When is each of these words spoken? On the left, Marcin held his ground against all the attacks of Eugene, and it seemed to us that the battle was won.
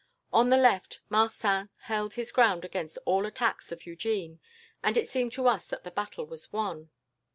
On 0.33 0.49
the 0.49 0.57
left, 0.57 0.99
Marcin 1.09 1.69
held 1.81 2.15
his 2.15 2.31
ground 2.31 2.65
against 2.65 2.97
all 3.05 3.21
the 3.21 3.27
attacks 3.27 3.71
of 3.71 3.85
Eugene, 3.85 4.39
and 4.81 4.97
it 4.97 5.07
seemed 5.07 5.31
to 5.33 5.47
us 5.47 5.67
that 5.67 5.83
the 5.83 5.91
battle 5.91 6.25
was 6.25 6.51
won. 6.51 6.89